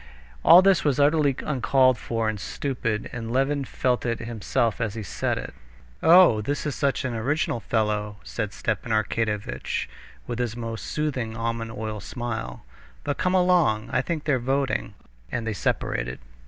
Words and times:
All 0.43 0.63
this 0.63 0.83
was 0.83 0.99
utterly 0.99 1.35
uncalled 1.45 1.95
for 1.95 2.27
and 2.27 2.39
stupid, 2.39 3.07
and 3.13 3.31
Levin 3.31 3.65
felt 3.65 4.03
it 4.03 4.17
himself 4.17 4.81
as 4.81 4.95
he 4.95 5.03
said 5.03 5.37
it. 5.37 5.53
"Oh, 6.01 6.41
this 6.41 6.65
is 6.65 6.73
such 6.73 7.05
an 7.05 7.13
original 7.13 7.59
fellow!" 7.59 8.17
said 8.23 8.51
Stepan 8.51 8.91
Arkadyevitch 8.91 9.87
with 10.25 10.39
his 10.39 10.57
most 10.57 10.87
soothing, 10.87 11.37
almond 11.37 11.71
oil 11.73 11.99
smile. 11.99 12.65
"But 13.03 13.19
come 13.19 13.35
along; 13.35 13.91
I 13.93 14.01
think 14.01 14.23
they're 14.23 14.39
voting...." 14.39 14.95
And 15.31 15.45
they 15.45 15.53
separated. 15.53 16.17